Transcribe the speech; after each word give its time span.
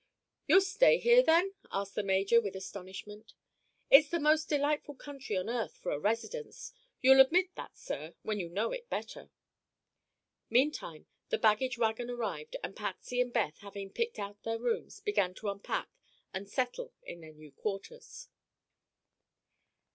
"You'll 0.47 0.61
stay 0.61 0.97
here, 0.97 1.21
then?" 1.21 1.53
asked 1.71 1.93
the 1.93 2.01
major, 2.01 2.41
with 2.41 2.55
astonishment. 2.55 3.35
"It's 3.91 4.09
the 4.09 4.19
most 4.19 4.49
delightful 4.49 4.95
country 4.95 5.37
on 5.37 5.47
earth, 5.47 5.77
for 5.77 5.91
a 5.91 5.99
residence. 5.99 6.73
You'll 7.01 7.21
admit 7.21 7.53
that, 7.53 7.77
sir, 7.77 8.15
when 8.23 8.39
you 8.39 8.49
know 8.49 8.71
it 8.71 8.89
better." 8.89 9.29
Meantime 10.49 11.05
the 11.29 11.37
baggage 11.37 11.77
wagon 11.77 12.09
arrived 12.09 12.55
and 12.63 12.75
Patsy 12.75 13.21
and 13.21 13.31
Beth, 13.31 13.59
having 13.59 13.91
picked 13.91 14.17
out 14.17 14.41
their 14.41 14.57
rooms, 14.57 15.01
began 15.01 15.35
to 15.35 15.49
unpack 15.51 15.91
and 16.33 16.49
"settle" 16.49 16.93
in 17.03 17.21
their 17.21 17.33
new 17.33 17.51
quarters. 17.51 18.27